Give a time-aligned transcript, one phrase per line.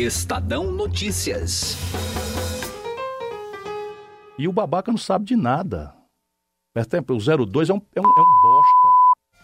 [0.00, 1.76] Estadão Notícias.
[4.38, 5.94] E o babaca não sabe de nada.
[6.72, 8.88] Presta atenção, o 02 é um, é, um, é um bosta.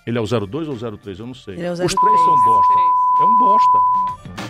[0.07, 1.21] Ele é o 02 ou o 03?
[1.21, 1.63] Eu não sei.
[1.63, 1.95] É o Os 03.
[1.95, 2.75] três são bosta.
[3.21, 4.46] É um bosta.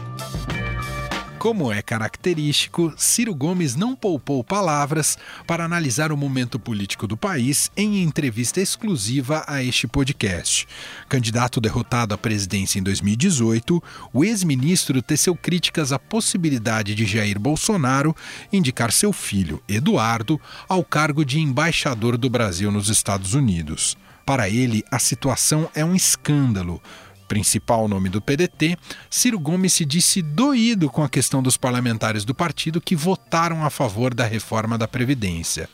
[1.46, 5.17] Como é característico, Ciro Gomes não poupou palavras
[5.47, 10.67] para analisar o momento político do país em entrevista exclusiva a este podcast.
[11.08, 13.80] Candidato derrotado à presidência em 2018,
[14.12, 18.13] o ex-ministro teceu críticas à possibilidade de Jair Bolsonaro
[18.52, 23.97] indicar seu filho, Eduardo, ao cargo de embaixador do Brasil nos Estados Unidos.
[24.27, 26.83] Para ele, a situação é um escândalo
[27.27, 28.77] principal nome do PDT,
[29.11, 33.71] Ciro Gomes se disse doído com a questão dos parlamentares do partido que votaram a
[33.71, 35.69] favor da reforma da Previdência.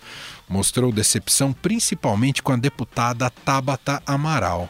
[0.49, 4.69] Mostrou decepção principalmente com a deputada Tabata Amaral.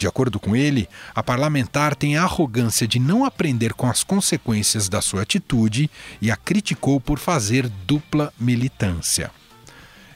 [0.00, 4.88] De acordo com ele, a parlamentar tem a arrogância de não aprender com as consequências
[4.88, 5.90] da sua atitude
[6.22, 9.30] e a criticou por fazer dupla militância.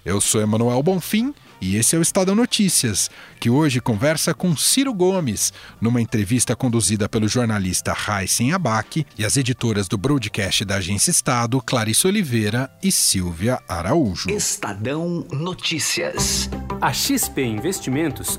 [0.02, 3.10] Eu sou Emanuel Bonfim e esse é o Estadão Notícias,
[3.40, 9.36] que hoje conversa com Ciro Gomes, numa entrevista conduzida pelo jornalista Raíssen Abac e as
[9.36, 14.30] editoras do broadcast da Agência Estado, Clarice Oliveira e Silvia Araújo.
[14.30, 16.48] Estadão Notícias.
[16.80, 18.38] A XP Investimentos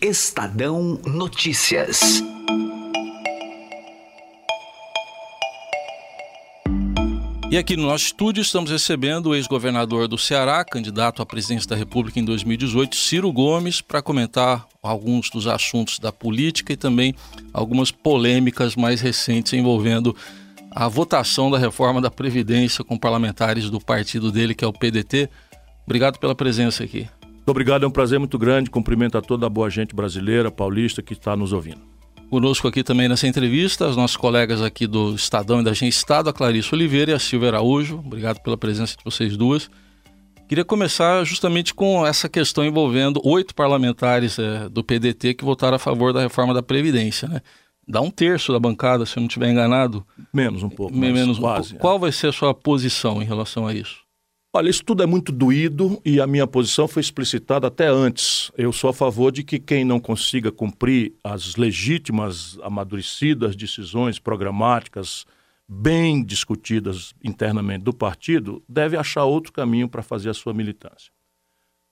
[0.00, 2.22] Estadão Notícias.
[7.50, 11.76] E aqui no nosso estúdio estamos recebendo o ex-governador do Ceará, candidato à presidência da
[11.76, 17.14] República em 2018, Ciro Gomes, para comentar alguns dos assuntos da política e também
[17.52, 20.16] algumas polêmicas mais recentes envolvendo
[20.70, 25.30] a votação da reforma da Previdência com parlamentares do partido dele, que é o PDT.
[25.86, 27.08] Obrigado pela presença aqui.
[27.44, 28.70] Muito obrigado, é um prazer muito grande.
[28.70, 31.82] Cumprimento a toda a boa gente brasileira, paulista que está nos ouvindo.
[32.30, 36.30] Conosco aqui também nessa entrevista, os nossos colegas aqui do Estadão e da Agência Estado,
[36.30, 37.98] a Clarice Oliveira e a Silvia Araújo.
[37.98, 39.70] Obrigado pela presença de vocês duas.
[40.48, 45.78] Queria começar justamente com essa questão envolvendo oito parlamentares é, do PDT que votaram a
[45.78, 47.28] favor da reforma da Previdência.
[47.28, 47.42] Né?
[47.86, 50.02] Dá um terço da bancada, se eu não estiver enganado.
[50.32, 51.74] Menos um pouco, menos um pouco.
[51.74, 54.03] Qual vai ser a sua posição em relação a isso?
[54.56, 58.52] Olha, isso tudo é muito doído e a minha posição foi explicitada até antes.
[58.56, 65.26] Eu sou a favor de que quem não consiga cumprir as legítimas, amadurecidas decisões programáticas
[65.68, 71.10] bem discutidas internamente do partido deve achar outro caminho para fazer a sua militância.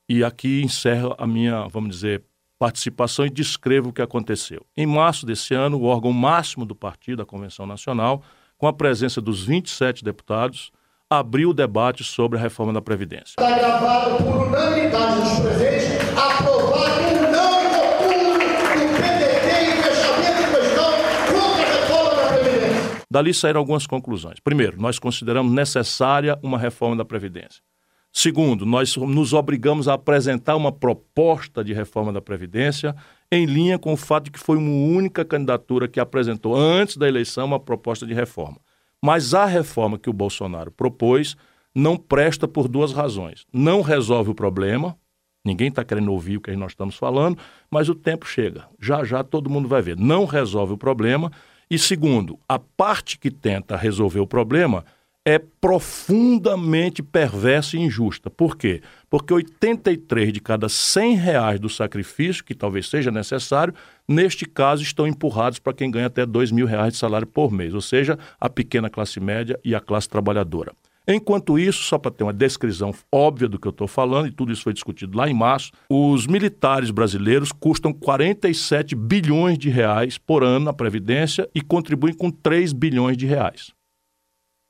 [0.08, 2.22] E aqui encerro a minha, vamos dizer,
[2.60, 4.64] participação e descrevo o que aconteceu.
[4.76, 8.22] Em março desse ano, o órgão máximo do partido, a Convenção Nacional,
[8.56, 10.70] com a presença dos 27 deputados,
[11.18, 13.34] abriu o debate sobre a reforma da Previdência.
[13.38, 20.92] Está gravado por unanimidade dos presentes, aprovado unânime do PDT em fechamento de questão
[21.32, 23.06] contra a reforma da Previdência.
[23.10, 24.40] Dali saíram algumas conclusões.
[24.40, 27.62] Primeiro, nós consideramos necessária uma reforma da Previdência.
[28.10, 32.94] Segundo, nós nos obrigamos a apresentar uma proposta de reforma da Previdência
[33.30, 37.08] em linha com o fato de que foi uma única candidatura que apresentou antes da
[37.08, 38.58] eleição uma proposta de reforma.
[39.04, 41.36] Mas a reforma que o Bolsonaro propôs
[41.74, 43.44] não presta por duas razões.
[43.52, 44.96] Não resolve o problema,
[45.44, 47.36] ninguém está querendo ouvir o que nós estamos falando,
[47.70, 48.66] mas o tempo chega.
[48.80, 49.96] Já já todo mundo vai ver.
[49.96, 51.32] Não resolve o problema.
[51.68, 54.84] E segundo, a parte que tenta resolver o problema
[55.24, 58.28] é profundamente perversa e injusta.
[58.28, 58.82] Por quê?
[59.08, 63.74] Porque 83 de cada 100 reais do sacrifício, que talvez seja necessário,
[64.12, 67.74] neste caso estão empurrados para quem ganha até 2 mil reais de salário por mês,
[67.74, 70.72] ou seja, a pequena classe média e a classe trabalhadora.
[71.06, 74.52] Enquanto isso, só para ter uma descrição óbvia do que eu estou falando, e tudo
[74.52, 80.44] isso foi discutido lá em março, os militares brasileiros custam 47 bilhões de reais por
[80.44, 83.72] ano na Previdência e contribuem com 3 bilhões de reais.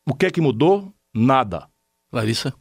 [0.09, 0.93] O que é que mudou?
[1.15, 1.69] Nada.
[2.11, 2.55] Larissa?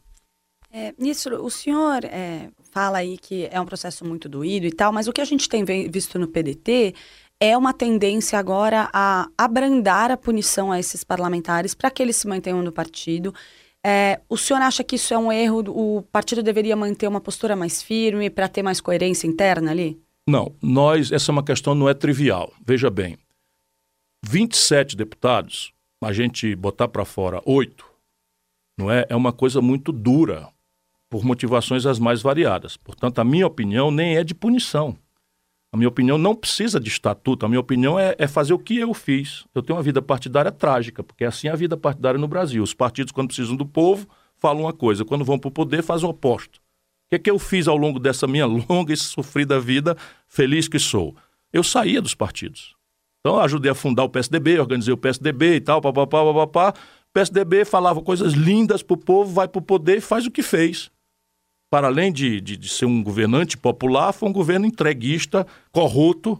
[0.70, 4.92] É, ministro, o senhor é, fala aí que é um processo muito doído e tal,
[4.92, 6.94] mas o que a gente tem visto no PDT
[7.38, 12.26] é uma tendência agora a abrandar a punição a esses parlamentares para que eles se
[12.26, 13.34] mantenham no partido.
[13.84, 15.64] É, o senhor acha que isso é um erro?
[15.68, 20.00] O partido deveria manter uma postura mais firme para ter mais coerência interna ali?
[20.26, 22.52] Não, nós, essa é uma questão não é trivial.
[22.64, 23.18] Veja bem,
[24.24, 27.84] 27 deputados a gente botar para fora oito,
[28.78, 29.04] não é?
[29.08, 30.48] É uma coisa muito dura,
[31.12, 32.78] por motivações as mais variadas.
[32.78, 34.96] Portanto, a minha opinião nem é de punição.
[35.70, 37.44] A minha opinião não precisa de estatuto.
[37.44, 39.44] A minha opinião é, é fazer o que eu fiz.
[39.54, 42.62] Eu tenho uma vida partidária trágica, porque é assim a vida partidária no Brasil.
[42.62, 45.04] Os partidos, quando precisam do povo, falam uma coisa.
[45.04, 46.56] Quando vão para o poder, fazem o oposto.
[46.56, 49.94] O que é que eu fiz ao longo dessa minha longa e sofrida vida,
[50.26, 51.14] feliz que sou?
[51.52, 52.74] Eu saía dos partidos.
[53.20, 56.72] Então, ajudei a fundar o PSDB, organizei o PSDB e tal, papapá, papapá.
[57.12, 60.42] PSDB falava coisas lindas para o povo, vai para o poder e faz o que
[60.42, 60.90] fez
[61.72, 66.38] para além de, de, de, ser um governante popular, foi um governo entreguista, corrupto,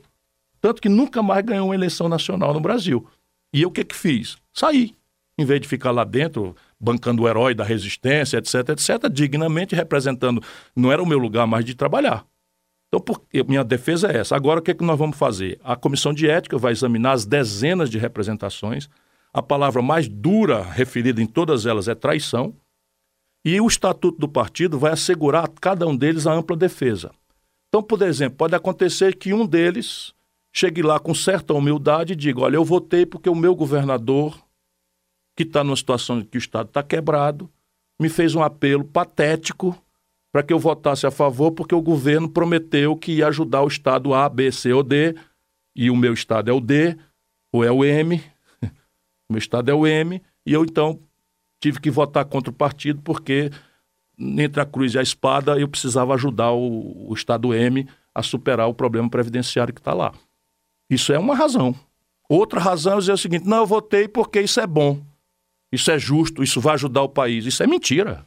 [0.61, 3.09] tanto que nunca mais ganhou uma eleição nacional no Brasil.
[3.51, 4.37] E eu o que que fiz?
[4.53, 4.95] Saí.
[5.39, 10.43] Em vez de ficar lá dentro, bancando o herói da resistência, etc, etc, dignamente representando.
[10.77, 12.27] Não era o meu lugar mais de trabalhar.
[12.89, 14.37] Então, por, minha defesa é essa.
[14.37, 15.59] Agora, o que, que nós vamos fazer?
[15.65, 18.87] A comissão de ética vai examinar as dezenas de representações.
[19.33, 22.55] A palavra mais dura referida em todas elas é traição.
[23.45, 27.11] E o estatuto do partido vai assegurar a cada um deles a ampla defesa.
[27.69, 30.15] Então, por exemplo, pode acontecer que um deles
[30.53, 34.39] chegue lá com certa humildade e diga: Olha, eu votei porque o meu governador,
[35.37, 37.51] que está numa situação em que o Estado está quebrado,
[37.99, 39.77] me fez um apelo patético
[40.33, 44.15] para que eu votasse a favor, porque o governo prometeu que ia ajudar o Estado
[44.15, 45.15] A, B, C ou D,
[45.77, 46.97] e o meu Estado é o D,
[47.53, 48.23] ou é o M,
[49.29, 50.99] o meu Estado é o M, e eu então
[51.63, 53.51] tive que votar contra o partido porque
[54.19, 58.69] entre a cruz e a espada eu precisava ajudar o, o Estado M a superar
[58.69, 60.13] o problema previdenciário que está lá.
[60.91, 61.75] Isso é uma razão.
[62.29, 65.01] Outra razão é dizer o seguinte: não, eu votei porque isso é bom,
[65.71, 67.47] isso é justo, isso vai ajudar o país.
[67.47, 68.27] Isso é mentira.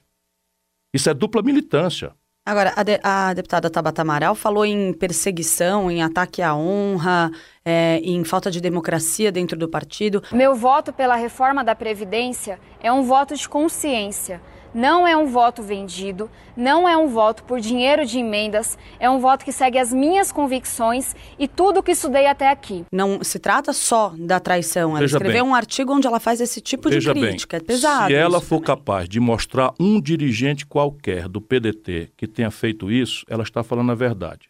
[0.94, 2.16] Isso é dupla militância.
[2.48, 7.32] Agora, a, de, a, deputada Tabata Amaral falou em perseguição, em ataque à honra,
[7.66, 10.22] é, em falta de democracia dentro do partido.
[10.32, 14.40] Meu voto pela reforma da Previdência é um voto de consciência
[14.76, 19.20] não é um voto vendido, não é um voto por dinheiro de emendas, é um
[19.20, 22.86] voto que segue as minhas convicções e tudo que estudei até aqui.
[22.92, 24.92] Não se trata só da traição.
[24.92, 25.52] Ela Veja escreveu bem.
[25.52, 27.58] um artigo onde ela faz esse tipo Veja de crítica.
[27.58, 28.08] Bem, é pesado.
[28.08, 28.76] Se ela for também.
[28.76, 33.94] capaz de mostrar um dirigente qualquer do PDT que tenha feito isso, ela está falando
[33.94, 34.50] a verdade.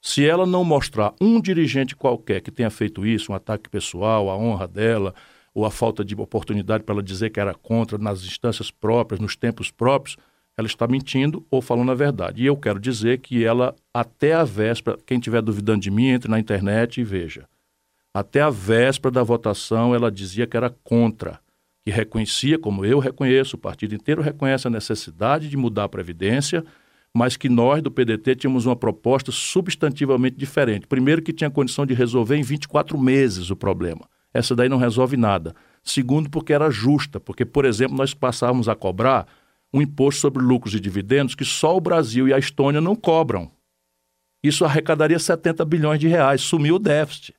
[0.00, 4.36] Se ela não mostrar um dirigente qualquer que tenha feito isso, um ataque pessoal, a
[4.36, 5.12] honra dela,
[5.54, 9.36] ou a falta de oportunidade para ela dizer que era contra nas instâncias próprias, nos
[9.36, 10.16] tempos próprios,
[10.56, 12.42] ela está mentindo ou falando a verdade.
[12.42, 16.28] E eu quero dizer que ela, até a véspera, quem estiver duvidando de mim, entre
[16.28, 17.48] na internet e veja.
[18.12, 21.38] Até a véspera da votação, ela dizia que era contra,
[21.84, 26.64] que reconhecia, como eu reconheço, o partido inteiro reconhece a necessidade de mudar a Previdência,
[27.14, 30.88] mas que nós do PDT tínhamos uma proposta substantivamente diferente.
[30.88, 35.16] Primeiro, que tinha condição de resolver em 24 meses o problema essa daí não resolve
[35.16, 35.54] nada.
[35.82, 39.26] Segundo, porque era justa, porque, por exemplo, nós passávamos a cobrar
[39.72, 43.50] um imposto sobre lucros e dividendos que só o Brasil e a Estônia não cobram.
[44.42, 47.34] Isso arrecadaria 70 bilhões de reais, sumiu o déficit.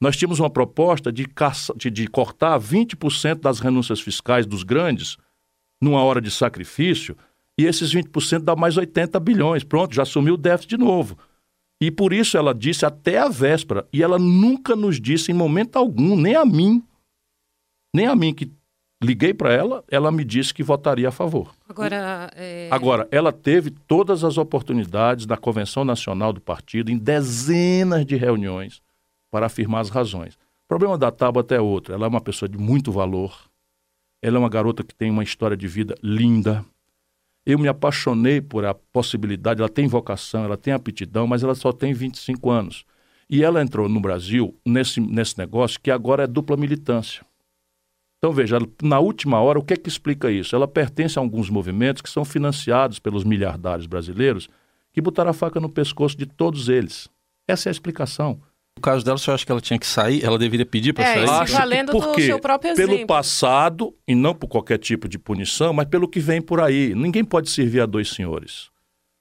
[0.00, 5.16] Nós tínhamos uma proposta de, caça, de, de cortar 20% das renúncias fiscais dos grandes
[5.80, 7.16] numa hora de sacrifício,
[7.58, 9.62] e esses 20% dá mais 80 bilhões.
[9.62, 11.16] Pronto, já sumiu o déficit de novo.
[11.82, 15.74] E por isso ela disse até a véspera, e ela nunca nos disse em momento
[15.74, 16.80] algum, nem a mim,
[17.92, 18.52] nem a mim que
[19.02, 21.52] liguei para ela, ela me disse que votaria a favor.
[21.68, 22.68] Agora, é...
[22.70, 28.80] Agora, ela teve todas as oportunidades da Convenção Nacional do Partido, em dezenas de reuniões,
[29.28, 30.34] para afirmar as razões.
[30.36, 31.92] O problema da Tabata é outro.
[31.92, 33.36] Ela é uma pessoa de muito valor.
[34.22, 36.64] Ela é uma garota que tem uma história de vida linda.
[37.44, 41.72] Eu me apaixonei por a possibilidade, ela tem vocação, ela tem aptidão, mas ela só
[41.72, 42.84] tem 25 anos.
[43.28, 47.24] E ela entrou no Brasil nesse, nesse negócio que agora é dupla militância.
[48.18, 50.54] Então, veja, na última hora, o que é que explica isso?
[50.54, 54.48] Ela pertence a alguns movimentos que são financiados pelos miliardários brasileiros
[54.92, 57.08] que botaram a faca no pescoço de todos eles.
[57.48, 58.40] Essa é a explicação.
[58.76, 60.24] No caso dela, você acha que ela tinha que sair?
[60.24, 61.28] Ela deveria pedir para é, sair?
[61.28, 62.94] Acho valendo do seu próprio exemplo.
[62.94, 66.94] Pelo passado, e não por qualquer tipo de punição, mas pelo que vem por aí.
[66.94, 68.70] Ninguém pode servir a dois senhores.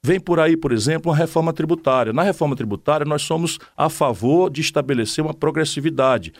[0.04, 2.12] Vem por aí, por exemplo, uma reforma tributária.
[2.12, 6.34] Na reforma tributária, nós somos a favor de estabelecer uma progressividade.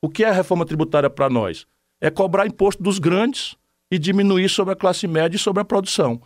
[0.00, 1.66] O que é a reforma tributária para nós?
[2.00, 3.56] É cobrar imposto dos grandes
[3.92, 6.22] e diminuir sobre a classe média e sobre a produção.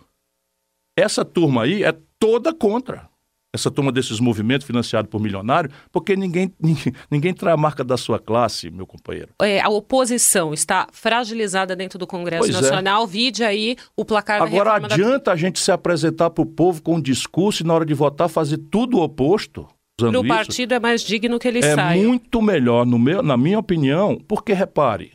[0.98, 3.08] Essa turma aí é toda contra
[3.56, 7.96] essa turma desses movimentos financiados por milionário, porque ninguém, ninguém, ninguém traz a marca da
[7.96, 9.30] sua classe, meu companheiro.
[9.42, 12.60] É, a oposição está fragilizada dentro do Congresso pois é.
[12.60, 13.04] Nacional.
[13.04, 13.06] É.
[13.06, 15.32] Vide aí o placar Agora, adianta da...
[15.32, 18.28] a gente se apresentar para o povo com um discurso e, na hora de votar,
[18.28, 19.66] fazer tudo o oposto?
[19.96, 21.98] Para o partido é mais digno que ele é saia.
[21.98, 25.12] É muito melhor, no meu, na minha opinião, porque, repare,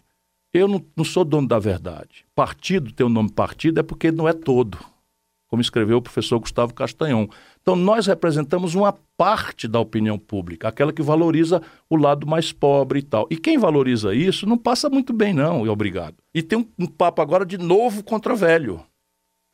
[0.52, 2.26] Eu não, não sou dono da verdade.
[2.36, 4.78] Partido, ter o nome partido, é porque não é todo,
[5.52, 7.28] como escreveu o professor Gustavo Castanhon.
[7.62, 13.00] Então, nós representamos uma parte da opinião pública, aquela que valoriza o lado mais pobre
[13.00, 13.28] e tal.
[13.30, 16.16] E quem valoriza isso não passa muito bem, não, e obrigado.
[16.34, 18.82] E tem um, um papo agora de novo contra velho.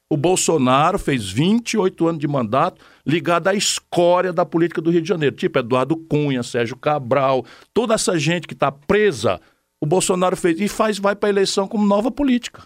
[0.08, 5.10] O Bolsonaro fez 28 anos de mandato ligado à escória da política do Rio de
[5.10, 9.42] Janeiro, tipo Eduardo Cunha, Sérgio Cabral, toda essa gente que está presa,
[9.82, 12.62] o Bolsonaro fez e faz vai para a eleição como nova política.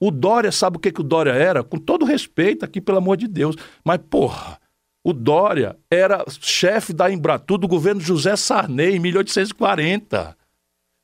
[0.00, 1.64] O Dória, sabe o que, que o Dória era?
[1.64, 4.60] Com todo respeito aqui, pelo amor de Deus, mas porra,
[5.04, 10.36] o Dória era chefe da Embratur do governo José Sarney em 1840.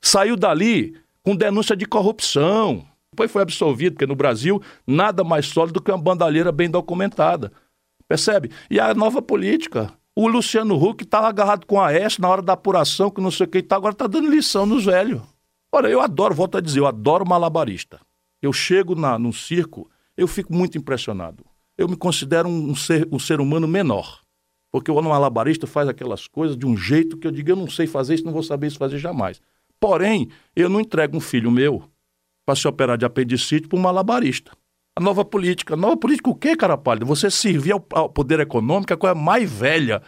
[0.03, 2.85] Saiu dali com denúncia de corrupção
[3.15, 7.49] depois foi absolvido, porque no Brasil nada mais sólido do que uma bandalheira bem documentada.
[8.09, 8.51] Percebe?
[8.69, 9.91] E a nova política.
[10.13, 13.45] O Luciano Huck estava agarrado com a S na hora da apuração, que não sei
[13.45, 15.21] o que, tá, agora está dando lição nos velhos.
[15.71, 17.99] Olha, eu adoro, volto a dizer, eu adoro malabarista.
[18.45, 21.43] Eu chego na, circo, eu fico muito impressionado.
[21.75, 24.21] Eu me considero um, ser, um ser humano menor.
[24.71, 27.87] Porque o malabarista faz aquelas coisas de um jeito que eu digo, eu não sei
[27.87, 29.41] fazer isso, não vou saber isso fazer jamais.
[29.79, 31.83] Porém, eu não entrego um filho meu
[32.45, 34.51] para se operar de apendicite para um malabarista.
[34.95, 35.73] A nova política.
[35.73, 37.05] A nova política o quê, cara pálido?
[37.07, 40.03] Você servir ao, ao poder econômico, a coisa mais velha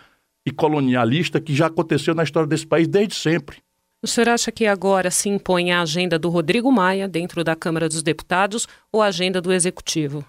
[0.45, 3.57] e colonialista que já aconteceu na história desse país desde sempre.
[4.01, 7.89] O senhor acha que agora se impõe a agenda do Rodrigo Maia dentro da Câmara
[7.89, 10.23] dos Deputados ou a agenda do Executivo?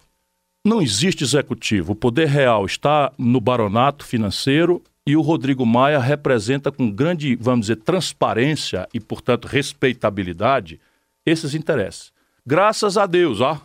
[0.65, 1.93] Não existe executivo.
[1.93, 7.67] O poder real está no baronato financeiro e o Rodrigo Maia representa com grande, vamos
[7.67, 10.81] dizer, transparência e, portanto, respeitabilidade
[11.25, 12.13] esses interesses.
[12.45, 13.61] Graças a Deus, ó.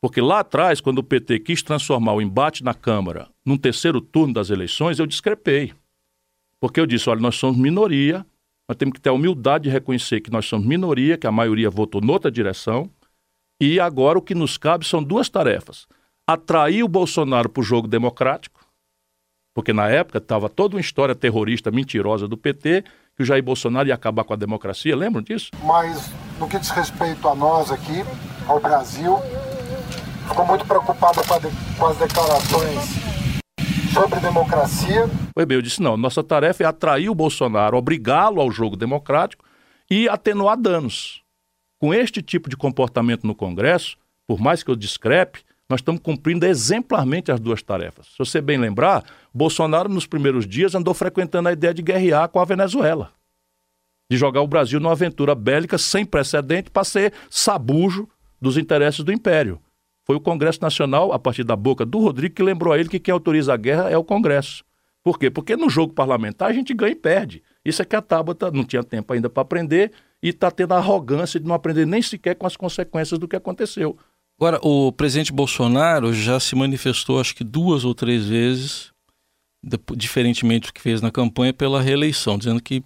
[0.00, 4.34] Porque lá atrás, quando o PT quis transformar o embate na Câmara num terceiro turno
[4.34, 5.72] das eleições, eu discrepei.
[6.60, 8.24] Porque eu disse: olha, nós somos minoria,
[8.68, 11.70] nós temos que ter a humildade de reconhecer que nós somos minoria, que a maioria
[11.70, 12.90] votou noutra direção,
[13.60, 15.86] e agora o que nos cabe são duas tarefas:
[16.26, 18.60] atrair o Bolsonaro para o jogo democrático,
[19.54, 22.84] porque na época estava toda uma história terrorista mentirosa do PT
[23.16, 25.50] que o Jair Bolsonaro ia acabar com a democracia, lembram disso?
[25.64, 28.04] Mas no que diz respeito a nós aqui,
[28.46, 29.18] ao Brasil,
[30.28, 33.25] ficou muito preocupado com, de, com as declarações
[33.96, 35.08] sobre democracia.
[35.34, 39.42] Pois bem, eu disse não, nossa tarefa é atrair o Bolsonaro, obrigá-lo ao jogo democrático
[39.90, 41.22] e atenuar danos.
[41.78, 46.44] Com este tipo de comportamento no Congresso, por mais que eu discrepe, nós estamos cumprindo
[46.44, 48.08] exemplarmente as duas tarefas.
[48.08, 52.38] Se você bem lembrar, Bolsonaro, nos primeiros dias, andou frequentando a ideia de guerrear com
[52.38, 53.12] a Venezuela.
[54.10, 58.06] De jogar o Brasil numa aventura bélica sem precedente para ser sabujo
[58.40, 59.58] dos interesses do Império.
[60.06, 63.00] Foi o Congresso Nacional, a partir da boca do Rodrigo, que lembrou a ele que
[63.00, 64.64] quem autoriza a guerra é o Congresso.
[65.02, 65.30] Por quê?
[65.30, 67.42] Porque no jogo parlamentar a gente ganha e perde.
[67.64, 70.78] Isso é que a Tabata não tinha tempo ainda para aprender e está tendo a
[70.78, 73.96] arrogância de não aprender nem sequer com as consequências do que aconteceu.
[74.38, 78.92] Agora, o presidente Bolsonaro já se manifestou, acho que duas ou três vezes,
[79.96, 82.84] diferentemente do que fez na campanha, pela reeleição, dizendo que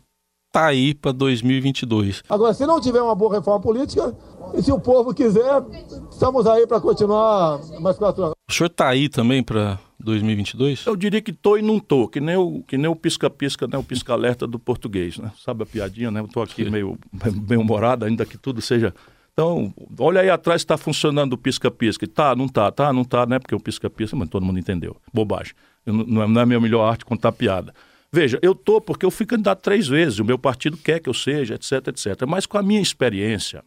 [0.51, 2.25] está aí para 2022.
[2.29, 4.15] Agora, se não tiver uma boa reforma política,
[4.53, 5.63] e se o povo quiser,
[6.11, 8.35] estamos aí para continuar mais quatro anos.
[8.51, 10.87] O senhor está aí também para 2022?
[10.87, 13.79] Eu diria que tô e não tô, que nem o que nem o pisca-pisca, né,
[13.79, 15.31] o pisca-alerta do português, né?
[15.43, 16.21] Sabe a piadinha, né?
[16.21, 16.99] Eu tô aqui meio
[17.47, 18.93] bem humorado, ainda que tudo seja
[19.33, 22.07] então, olha aí atrás se está funcionando o pisca-pisca.
[22.07, 23.39] Tá, não tá, tá, não tá, né?
[23.39, 24.97] Porque o pisca-pisca, mas todo mundo entendeu.
[25.15, 25.55] Bobagem.
[25.87, 27.73] Eu, não, é, não é a minha melhor arte contar piada.
[28.13, 31.15] Veja, eu tô porque eu fui candidato três vezes, o meu partido quer que eu
[31.15, 32.27] seja, etc, etc.
[32.27, 33.65] Mas com a minha experiência,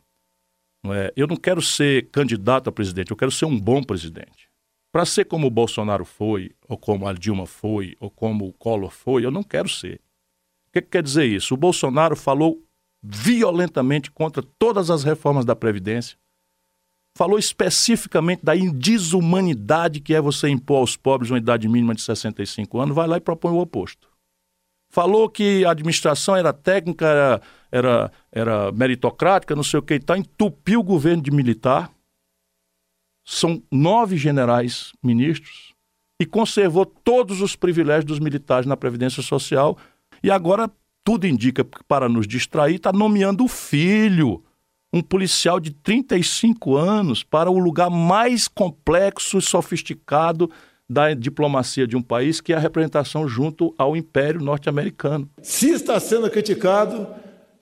[0.84, 4.50] não é, eu não quero ser candidato a presidente, eu quero ser um bom presidente.
[4.92, 8.92] Para ser como o Bolsonaro foi, ou como a Dilma foi, ou como o Collor
[8.92, 9.96] foi, eu não quero ser.
[10.68, 11.54] O que, que quer dizer isso?
[11.54, 12.62] O Bolsonaro falou
[13.02, 16.18] violentamente contra todas as reformas da Previdência.
[17.18, 22.80] Falou especificamente da desumanidade que é você impor aos pobres uma idade mínima de 65
[22.80, 24.13] anos, vai lá e propõe o oposto.
[24.94, 30.00] Falou que a administração era técnica, era, era, era meritocrática, não sei o que e
[30.00, 31.92] tal, entupiu o governo de militar.
[33.26, 35.74] São nove generais ministros
[36.22, 39.76] e conservou todos os privilégios dos militares na Previdência Social
[40.22, 40.70] e agora
[41.04, 44.44] tudo indica para nos distrair, está nomeando o filho,
[44.94, 50.52] um policial de 35 anos, para o lugar mais complexo e sofisticado
[50.94, 55.28] da diplomacia de um país, que é a representação junto ao Império Norte-Americano.
[55.42, 57.08] Se está sendo criticado,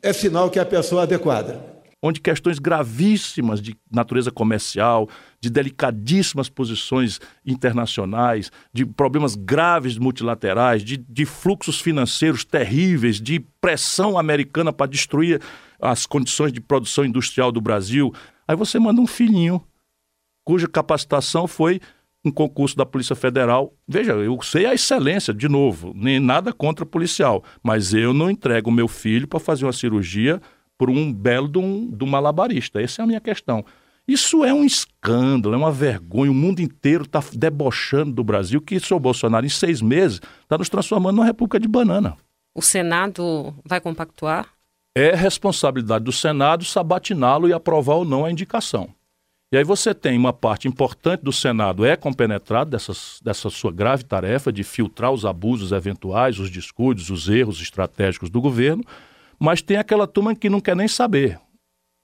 [0.03, 1.71] é sinal que é a pessoa adequada
[2.01, 5.07] onde questões gravíssimas de natureza comercial,
[5.39, 14.17] de delicadíssimas posições internacionais, de problemas graves multilaterais, de, de fluxos financeiros terríveis, de pressão
[14.17, 15.39] americana para destruir
[15.79, 18.11] as condições de produção industrial do Brasil.
[18.47, 19.63] Aí você manda um filhinho
[20.43, 21.79] cuja capacitação foi
[22.23, 23.73] um concurso da Polícia Federal.
[23.87, 28.69] Veja, eu sei a excelência, de novo, nem nada contra policial, mas eu não entrego
[28.69, 30.41] o meu filho para fazer uma cirurgia
[30.77, 32.81] por um belo de um, de um malabarista.
[32.81, 33.65] Essa é a minha questão.
[34.07, 36.31] Isso é um escândalo, é uma vergonha.
[36.31, 40.57] O mundo inteiro está debochando do Brasil que o senhor Bolsonaro, em seis meses, está
[40.57, 42.17] nos transformando numa república de banana.
[42.53, 44.47] O Senado vai compactuar?
[44.95, 48.89] É responsabilidade do Senado sabatiná-lo e aprovar ou não a indicação.
[49.53, 54.05] E aí você tem uma parte importante do Senado é compenetrado dessas, dessa sua grave
[54.05, 58.81] tarefa de filtrar os abusos eventuais, os descuidos, os erros estratégicos do governo,
[59.37, 61.37] mas tem aquela turma que não quer nem saber.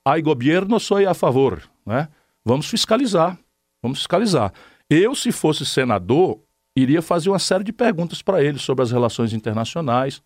[0.06, 1.64] Ai governo, sou a favor.
[1.86, 2.10] Né?
[2.44, 3.40] Vamos fiscalizar,
[3.82, 4.52] vamos fiscalizar.
[4.90, 6.42] Eu, se fosse senador,
[6.76, 10.22] iria fazer uma série de perguntas para ele sobre as relações internacionais,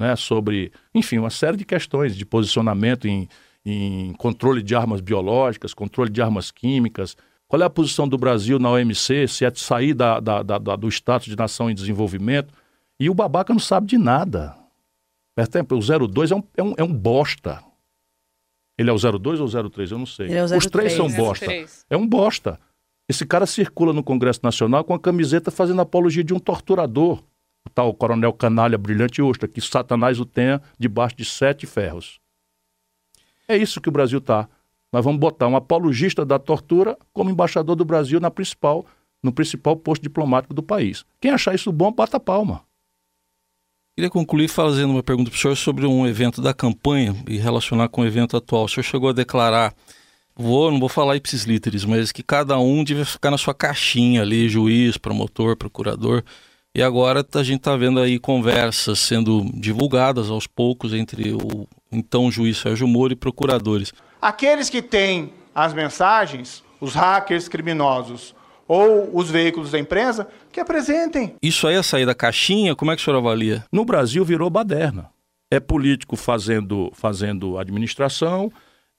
[0.00, 0.16] né?
[0.16, 3.28] sobre, enfim, uma série de questões de posicionamento em
[3.64, 7.16] em controle de armas biológicas, controle de armas químicas.
[7.46, 10.88] Qual é a posição do Brasil na OMC, se é sair da, da, da, do
[10.88, 12.52] status de nação em desenvolvimento?
[12.98, 14.56] E o babaca não sabe de nada.
[15.36, 17.62] Exemplo, o 02 é um, é, um, é um bosta.
[18.78, 19.90] Ele é o 02 ou o 03?
[19.92, 20.32] Eu não sei.
[20.32, 21.46] É Os três são bosta.
[21.88, 22.58] É um bosta.
[23.08, 27.22] Esse cara circula no Congresso Nacional com a camiseta fazendo apologia de um torturador,
[27.66, 32.21] o tal coronel canalha brilhante ostra, que Satanás o tenha debaixo de sete ferros.
[33.48, 34.48] É isso que o Brasil está.
[34.92, 38.84] Nós vamos botar um apologista da tortura como embaixador do Brasil na principal,
[39.22, 41.04] no principal posto diplomático do país.
[41.20, 42.62] Quem achar isso bom, bata palma.
[43.96, 47.88] Queria concluir fazendo uma pergunta para o senhor sobre um evento da campanha e relacionar
[47.88, 48.64] com o evento atual.
[48.64, 49.74] O senhor chegou a declarar,
[50.34, 54.22] vou, não vou falar ipsis literis, mas que cada um devia ficar na sua caixinha
[54.22, 56.22] ali, juiz, promotor, procurador.
[56.74, 62.30] E agora a gente está vendo aí conversas sendo divulgadas aos poucos entre o então
[62.30, 63.92] juiz Sérgio Moro e procuradores.
[64.20, 68.34] Aqueles que têm as mensagens, os hackers criminosos
[68.66, 71.34] ou os veículos da empresa, que apresentem.
[71.42, 72.74] Isso aí é sair da caixinha?
[72.74, 73.64] Como é que o senhor avalia?
[73.70, 75.10] No Brasil virou baderna.
[75.50, 78.50] É político fazendo, fazendo administração,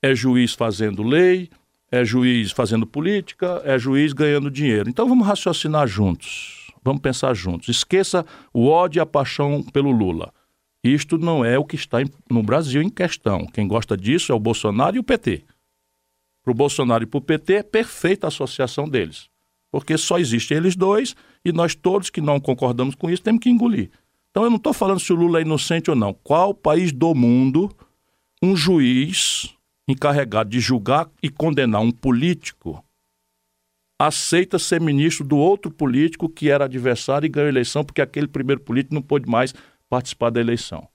[0.02, 1.50] é juiz fazendo lei,
[1.92, 4.90] é juiz fazendo política, é juiz ganhando dinheiro.
[4.90, 6.72] Então vamos raciocinar juntos.
[6.84, 7.70] Vamos pensar juntos.
[7.70, 10.32] Esqueça o ódio e a paixão pelo Lula.
[10.84, 13.46] Isto não é o que está no Brasil em questão.
[13.48, 15.44] Quem gosta disso é o Bolsonaro e o PT.
[16.44, 19.30] Para o Bolsonaro e para o PT é perfeita a associação deles.
[19.72, 23.50] Porque só existem eles dois e nós todos que não concordamos com isso temos que
[23.50, 23.90] engolir.
[24.30, 26.14] Então eu não estou falando se o Lula é inocente ou não.
[26.14, 27.72] Qual país do mundo
[28.42, 29.56] um juiz
[29.88, 32.84] encarregado de julgar e condenar um político
[33.98, 38.62] aceita ser ministro do outro político que era adversário e ganhou eleição porque aquele primeiro
[38.62, 39.54] político não pôde mais
[39.94, 40.88] participar da eleição.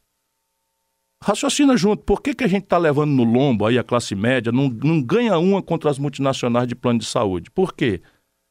[1.22, 4.50] Raciocina junto, por que, que a gente está levando no lombo aí a classe média,
[4.50, 7.48] não, não ganha uma contra as multinacionais de plano de saúde?
[7.48, 8.02] Por quê?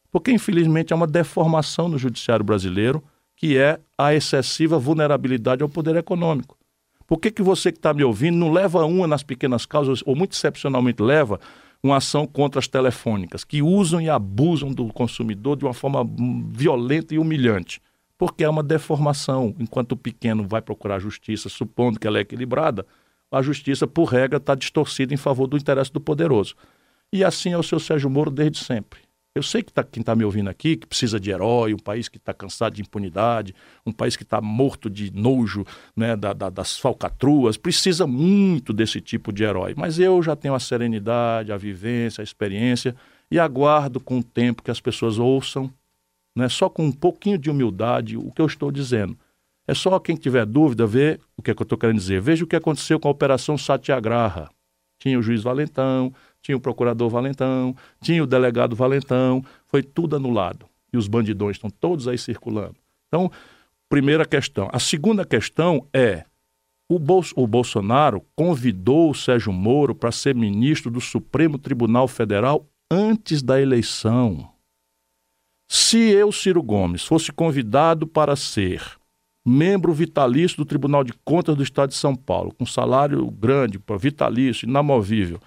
[0.09, 3.03] Porque, infelizmente, há uma deformação no judiciário brasileiro,
[3.35, 6.57] que é a excessiva vulnerabilidade ao poder econômico.
[7.05, 10.15] Por que, que você que está me ouvindo não leva uma nas pequenas causas, ou
[10.15, 11.41] muito excepcionalmente leva,
[11.83, 16.09] uma ação contra as telefônicas, que usam e abusam do consumidor de uma forma
[16.51, 17.81] violenta e humilhante.
[18.17, 19.55] Porque é uma deformação.
[19.59, 22.85] Enquanto o pequeno vai procurar justiça, supondo que ela é equilibrada,
[23.31, 26.55] a justiça, por regra, está distorcida em favor do interesse do poderoso.
[27.11, 29.07] E assim é o seu Sérgio Moro desde sempre.
[29.37, 32.09] Eu sei que tá, quem está me ouvindo aqui, que precisa de herói, um país
[32.09, 33.53] que está cansado de impunidade,
[33.85, 35.63] um país que está morto de nojo
[35.95, 39.75] né, da, da, das falcatruas, precisa muito desse tipo de herói.
[39.77, 42.95] Mas eu já tenho a serenidade, a vivência, a experiência
[43.29, 45.71] e aguardo com o tempo que as pessoas ouçam,
[46.37, 49.17] né, só com um pouquinho de humildade, o que eu estou dizendo.
[49.67, 52.21] É só quem tiver dúvida ver o que, é que eu estou querendo dizer.
[52.21, 54.47] Veja o que aconteceu com a Operação Satyagraha.
[54.99, 60.67] Tinha o juiz Valentão, tinha o procurador Valentão, tinha o delegado Valentão, foi tudo anulado.
[60.93, 62.75] E os bandidões estão todos aí circulando.
[63.07, 63.31] Então,
[63.89, 64.69] primeira questão.
[64.71, 66.23] A segunda questão é:
[66.87, 72.63] o, Bol o Bolsonaro convidou o Sérgio Moro para ser ministro do Supremo Tribunal Federal
[72.91, 74.47] antes da eleição.
[75.67, 78.81] Se eu, Ciro Gomes, fosse convidado para ser
[79.45, 84.67] membro vitalício do Tribunal de Contas do Estado de São Paulo, com salário grande, vitalício,
[84.67, 85.39] inamovível,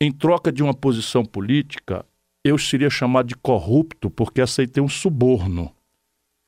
[0.00, 2.04] em troca de uma posição política,
[2.44, 5.72] eu seria chamado de corrupto porque aceitei um suborno.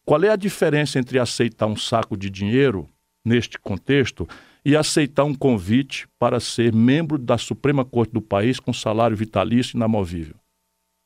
[0.05, 2.89] Qual é a diferença entre aceitar um saco de dinheiro,
[3.25, 4.29] neste contexto,
[4.65, 9.77] e aceitar um convite para ser membro da Suprema Corte do país com salário vitalício
[9.77, 10.37] inamovível?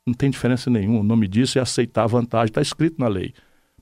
[0.06, 1.00] Não tem diferença nenhuma.
[1.00, 3.32] O nome disso é aceitar a vantagem, está escrito na lei.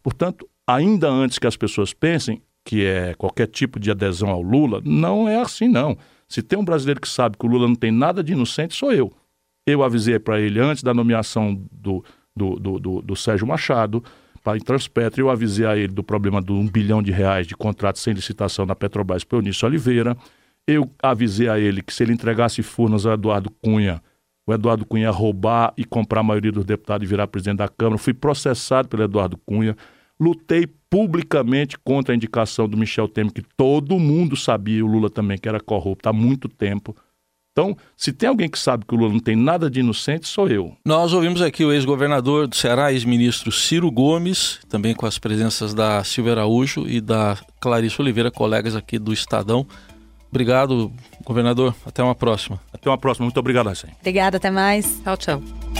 [0.03, 4.81] Portanto, ainda antes que as pessoas pensem que é qualquer tipo de adesão ao Lula,
[4.85, 5.97] não é assim, não.
[6.29, 8.93] Se tem um brasileiro que sabe que o Lula não tem nada de inocente, sou
[8.93, 9.13] eu.
[9.67, 12.05] Eu avisei para ele antes da nomeação do,
[12.37, 14.03] do, do, do, do Sérgio Machado
[14.43, 17.99] para a eu avisei a ele do problema do um bilhão de reais de contrato
[17.99, 20.17] sem licitação da Petrobras para Eunício Oliveira.
[20.67, 24.03] Eu avisei a ele que se ele entregasse Furnas ao Eduardo Cunha,
[24.51, 27.99] o Eduardo Cunha roubar e comprar a maioria dos deputados e virar presidente da Câmara.
[27.99, 29.77] Fui processado pelo Eduardo Cunha.
[30.19, 35.39] Lutei publicamente contra a indicação do Michel Temer, que todo mundo sabia, o Lula também,
[35.39, 36.95] que era corrupto há muito tempo.
[37.53, 40.49] Então, se tem alguém que sabe que o Lula não tem nada de inocente, sou
[40.49, 40.77] eu.
[40.85, 46.03] Nós ouvimos aqui o ex-governador do Ceará, ex-ministro Ciro Gomes, também com as presenças da
[46.05, 49.67] Silvia Araújo e da Clarice Oliveira, colegas aqui do Estadão.
[50.31, 50.93] Obrigado,
[51.25, 51.75] governador.
[51.87, 52.61] Até uma próxima.
[52.73, 53.25] Até uma próxima.
[53.25, 53.91] Muito obrigado, Raicen.
[54.01, 55.01] Obrigada, até mais.
[55.03, 55.80] Tchau, tchau.